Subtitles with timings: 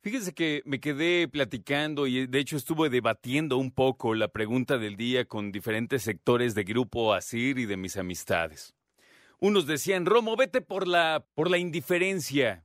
[0.00, 4.96] Fíjese que me quedé platicando y de hecho estuve debatiendo un poco la pregunta del
[4.96, 8.74] día con diferentes sectores de Grupo Asir y de mis amistades.
[9.40, 12.64] Unos decían, Romo, vete por la, por la indiferencia,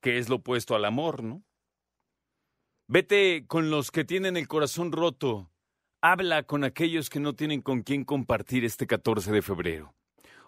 [0.00, 1.44] que es lo opuesto al amor, ¿no?
[2.88, 5.52] Vete con los que tienen el corazón roto,
[6.00, 9.94] habla con aquellos que no tienen con quién compartir este 14 de febrero.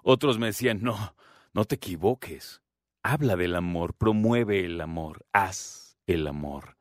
[0.03, 1.15] Otros me decían, no,
[1.53, 2.63] no te equivoques.
[3.03, 6.77] Habla del amor, promueve el amor, haz el amor.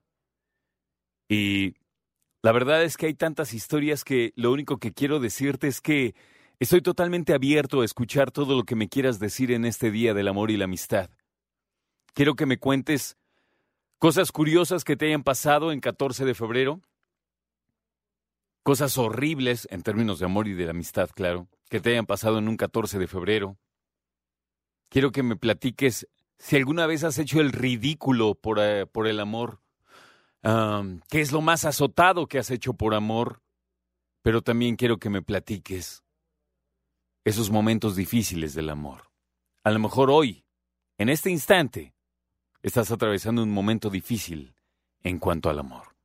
[1.28, 1.76] Y
[2.42, 6.16] la verdad es que hay tantas historias que lo único que quiero decirte es que
[6.60, 10.28] estoy totalmente abierto a escuchar todo lo que me quieras decir en este día del
[10.28, 11.10] amor y la amistad.
[12.14, 13.18] Quiero que me cuentes
[13.98, 16.82] cosas curiosas que te hayan pasado en 14 de febrero,
[18.70, 22.48] cosas horribles en términos de amor y de amistad, claro, que te hayan pasado en
[22.48, 23.58] un 14 de febrero.
[24.90, 26.08] Quiero que me platiques
[26.38, 29.64] si alguna vez has hecho el ridículo por, eh, por el amor.
[30.44, 33.42] ¿Qué es lo más azotado que has hecho por amor?
[34.22, 36.04] Pero también quiero que me platiques
[37.26, 39.10] esos momentos difíciles del amor.
[39.64, 40.46] A lo mejor hoy,
[41.00, 41.96] en este instante,
[42.62, 44.54] estás atravesando un momento difícil
[45.02, 45.96] en cuanto al amor.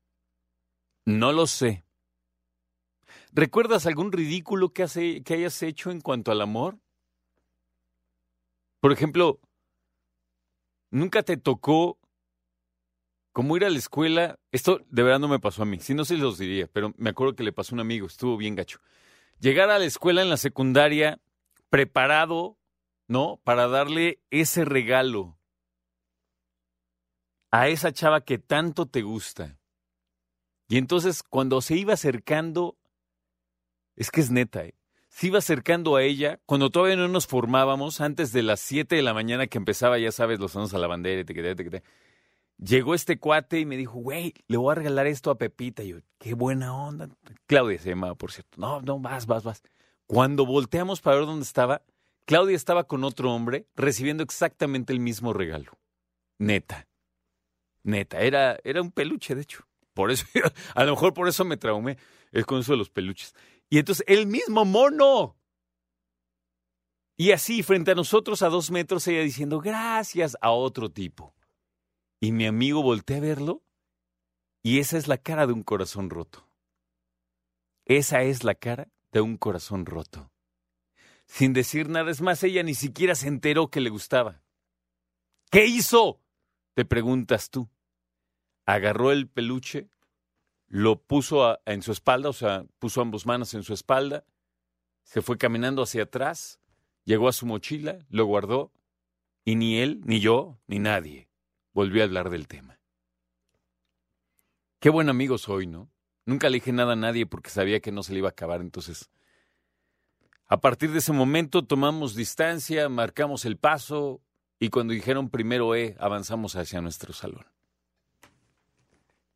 [1.05, 1.84] No lo sé.
[3.35, 6.79] ¿Recuerdas algún ridículo que, que hayas hecho en cuanto al amor?
[8.79, 9.41] Por ejemplo,
[10.93, 11.99] ¿nunca te tocó
[13.33, 14.39] como ir a la escuela?
[14.53, 17.11] Esto de verdad no me pasó a mí, si no se los diría, pero me
[17.11, 18.79] acuerdo que le pasó a un amigo, estuvo bien gacho.
[19.41, 21.21] Llegar a la escuela en la secundaria
[21.71, 22.57] preparado,
[23.09, 23.41] ¿no?
[23.43, 25.41] Para darle ese regalo
[27.51, 29.59] a esa chava que tanto te gusta.
[30.69, 32.79] Y entonces cuando se iba acercando
[33.97, 34.75] es que es neta, ¿eh?
[35.09, 39.03] Se iba acercando a ella cuando todavía no nos formábamos, antes de las 7 de
[39.03, 41.83] la mañana que empezaba, ya sabes, los sonos a la bandera, te, te,
[42.59, 45.83] Llegó este cuate y me dijo, güey, le voy a regalar esto a Pepita.
[45.83, 47.09] Y yo, qué buena onda.
[47.47, 48.61] Claudia se llamaba, por cierto.
[48.61, 49.63] No, no, vas, vas, vas.
[50.07, 51.83] Cuando volteamos para ver dónde estaba,
[52.25, 55.73] Claudia estaba con otro hombre recibiendo exactamente el mismo regalo.
[56.39, 56.87] Neta.
[57.83, 58.21] Neta.
[58.21, 59.67] Era, era un peluche, de hecho.
[59.93, 60.27] Por eso,
[60.75, 61.99] a lo mejor por eso me traumé.
[62.33, 63.35] Es con eso de los peluches.
[63.75, 65.37] Y entonces el mismo mono.
[67.17, 71.35] Y así, frente a nosotros a dos metros, ella diciendo gracias a otro tipo.
[72.21, 73.65] Y mi amigo voltea a verlo
[74.63, 76.49] y esa es la cara de un corazón roto.
[77.85, 80.31] Esa es la cara de un corazón roto.
[81.27, 84.41] Sin decir nada, es más, ella ni siquiera se enteró que le gustaba.
[85.51, 86.21] ¿Qué hizo?
[86.75, 87.69] Te preguntas tú.
[88.67, 89.91] Agarró el peluche,
[90.75, 94.25] lo puso en su espalda, o sea, puso ambas manos en su espalda,
[95.05, 96.59] se fue caminando hacia atrás,
[97.05, 98.73] llegó a su mochila, lo guardó,
[99.45, 101.29] y ni él, ni yo, ni nadie
[101.75, 102.81] volvió a hablar del tema.
[104.81, 105.93] Qué buen amigo soy, ¿no?
[106.27, 108.61] Nunca le dije nada a nadie porque sabía que no se le iba a acabar,
[108.61, 109.13] entonces...
[110.47, 114.23] A partir de ese momento tomamos distancia, marcamos el paso
[114.59, 117.47] y cuando dijeron primero E, avanzamos hacia nuestro salón.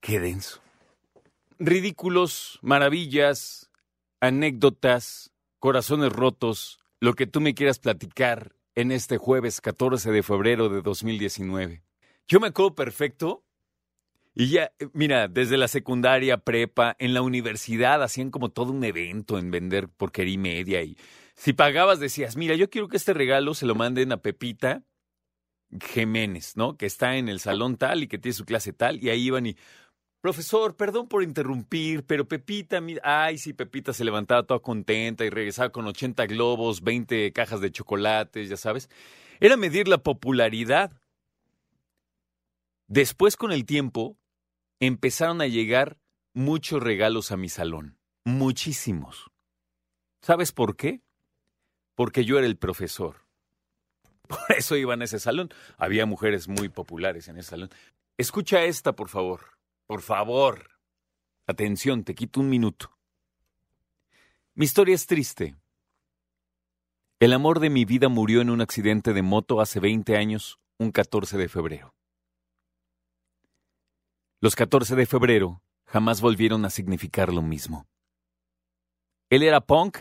[0.00, 0.62] Qué denso
[1.58, 3.70] ridículos, maravillas,
[4.20, 10.68] anécdotas, corazones rotos, lo que tú me quieras platicar en este jueves 14 de febrero
[10.68, 11.82] de 2019.
[12.26, 13.44] Yo me acuerdo perfecto
[14.34, 19.38] y ya, mira, desde la secundaria, prepa, en la universidad hacían como todo un evento
[19.38, 20.96] en vender porquería y media y
[21.34, 24.82] si pagabas decías, mira, yo quiero que este regalo se lo manden a Pepita
[25.92, 26.76] Jiménez, ¿no?
[26.76, 29.46] Que está en el salón tal y que tiene su clase tal y ahí iban
[29.46, 29.56] y
[30.20, 35.70] Profesor, perdón por interrumpir, pero Pepita, ay, sí, Pepita se levantaba toda contenta y regresaba
[35.70, 38.90] con 80 globos, 20 cajas de chocolates, ya sabes.
[39.38, 40.90] Era medir la popularidad.
[42.88, 44.16] Después, con el tiempo,
[44.80, 45.98] empezaron a llegar
[46.34, 47.96] muchos regalos a mi salón.
[48.24, 49.30] Muchísimos.
[50.20, 51.00] ¿Sabes por qué?
[51.94, 53.24] Porque yo era el profesor.
[54.26, 55.50] Por eso iba en ese salón.
[55.76, 57.70] Había mujeres muy populares en ese salón.
[58.16, 59.57] Escucha esta, por favor.
[59.88, 60.68] Por favor.
[61.46, 62.94] Atención, te quito un minuto.
[64.54, 65.56] Mi historia es triste.
[67.18, 70.92] El amor de mi vida murió en un accidente de moto hace 20 años, un
[70.92, 71.94] 14 de febrero.
[74.40, 77.88] Los 14 de febrero jamás volvieron a significar lo mismo.
[79.30, 80.00] Él era punk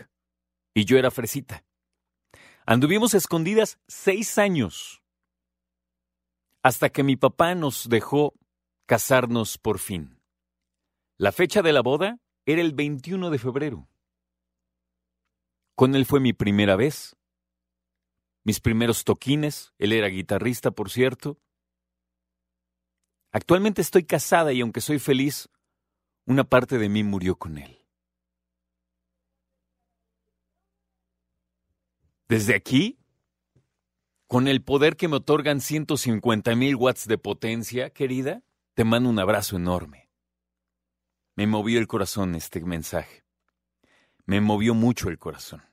[0.74, 1.64] y yo era fresita.
[2.66, 5.02] Anduvimos escondidas seis años
[6.62, 8.34] hasta que mi papá nos dejó
[8.88, 10.18] casarnos por fin.
[11.18, 13.86] La fecha de la boda era el 21 de febrero.
[15.74, 17.14] Con él fue mi primera vez.
[18.44, 21.38] Mis primeros toquines, él era guitarrista, por cierto.
[23.30, 25.50] Actualmente estoy casada y aunque soy feliz,
[26.24, 27.84] una parte de mí murió con él.
[32.26, 32.98] Desde aquí,
[34.26, 38.42] con el poder que me otorgan 150 mil watts de potencia, querida,
[38.78, 40.08] te mando un abrazo enorme.
[41.34, 43.24] Me movió el corazón este mensaje.
[44.24, 45.64] Me movió mucho el corazón.